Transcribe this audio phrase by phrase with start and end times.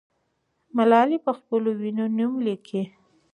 [0.75, 2.81] ملالۍ پخپلو وینو نوم لیکي.